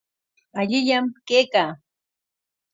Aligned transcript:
Allillam 0.59 1.05
kaykaa. 1.27 1.71